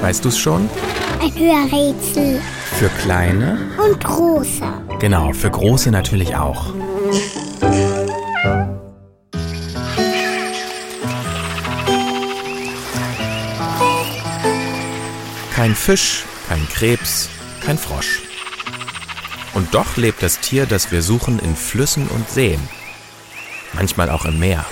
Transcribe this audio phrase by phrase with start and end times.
[0.00, 0.68] Weißt du's schon?
[1.20, 2.40] Ein Hörrätsel.
[2.78, 3.58] Für kleine?
[3.84, 4.62] Und große.
[5.00, 6.72] Genau, für große natürlich auch.
[15.54, 17.28] Kein Fisch, kein Krebs,
[17.64, 18.22] kein Frosch.
[19.54, 22.60] Und doch lebt das Tier, das wir suchen, in Flüssen und Seen.
[23.72, 24.64] Manchmal auch im Meer.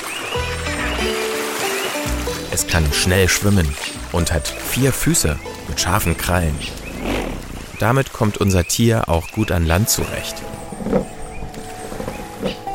[2.57, 3.69] Es kann schnell schwimmen
[4.13, 5.39] und hat vier Füße
[5.69, 6.57] mit scharfen Krallen.
[7.81, 10.37] Damit kommt unser Tier auch gut an Land zurecht.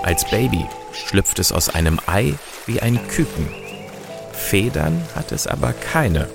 [0.03, 2.35] Als Baby schlüpft es aus einem Ei
[2.67, 3.49] wie ein Küken.
[4.33, 6.29] Federn hat es aber keine.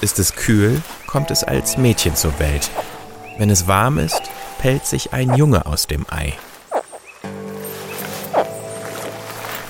[0.00, 2.70] Ist es kühl, kommt es als Mädchen zur Welt.
[3.38, 4.22] Wenn es warm ist,
[4.58, 6.32] pellt sich ein Junge aus dem Ei.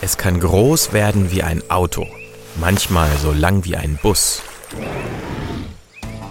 [0.05, 2.07] Es kann groß werden wie ein Auto,
[2.57, 4.43] manchmal so lang wie ein Bus.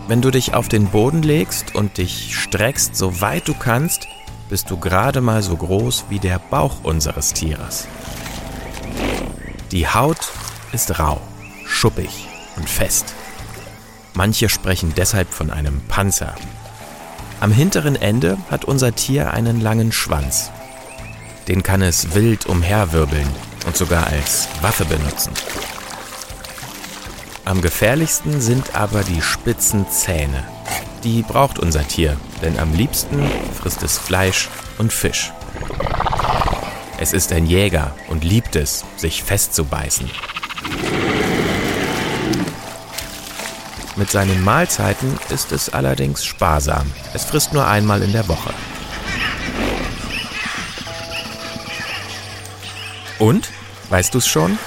[0.07, 4.07] Wenn du dich auf den Boden legst und dich streckst, so weit du kannst,
[4.47, 7.87] bist du gerade mal so groß wie der Bauch unseres Tieres.
[9.71, 10.19] Die Haut
[10.71, 11.19] ist rau,
[11.65, 12.27] schuppig
[12.57, 13.15] und fest.
[14.13, 16.35] Manche sprechen deshalb von einem Panzer.
[17.39, 20.51] Am hinteren Ende hat unser Tier einen langen Schwanz.
[21.47, 23.27] Den kann es wild umherwirbeln
[23.65, 25.31] und sogar als Waffe benutzen.
[27.45, 30.43] Am gefährlichsten sind aber die spitzen Zähne.
[31.03, 35.33] Die braucht unser Tier, denn am liebsten frisst es Fleisch und Fisch.
[36.97, 40.09] Es ist ein Jäger und liebt es, sich festzubeißen.
[43.95, 46.91] Mit seinen Mahlzeiten ist es allerdings sparsam.
[47.13, 48.53] Es frisst nur einmal in der Woche.
[53.19, 53.49] Und,
[53.89, 54.57] weißt du's schon?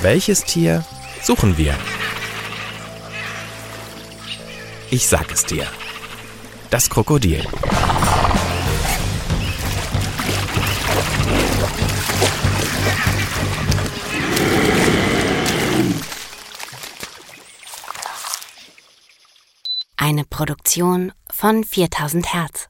[0.00, 0.84] Welches Tier
[1.22, 1.74] suchen wir?
[4.90, 5.66] Ich sag es dir.
[6.70, 7.46] Das Krokodil.
[19.96, 22.68] Eine Produktion von 4000 Hertz.